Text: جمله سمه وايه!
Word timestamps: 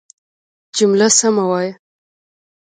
جمله 0.77 1.07
سمه 1.19 1.43
وايه! 1.51 1.73